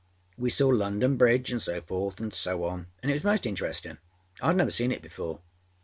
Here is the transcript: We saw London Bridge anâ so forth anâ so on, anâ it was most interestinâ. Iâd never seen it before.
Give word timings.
We 0.35 0.49
saw 0.49 0.69
London 0.69 1.15
Bridge 1.15 1.51
anâ 1.51 1.61
so 1.61 1.79
forth 1.79 2.15
anâ 2.15 2.33
so 2.33 2.63
on, 2.63 2.87
anâ 3.03 3.11
it 3.11 3.13
was 3.13 3.23
most 3.23 3.43
interestinâ. 3.43 3.99
Iâd 4.39 4.55
never 4.55 4.71
seen 4.71 4.91
it 4.91 5.03
before. 5.03 5.41